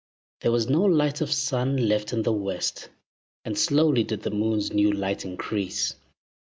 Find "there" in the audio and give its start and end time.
0.39-0.51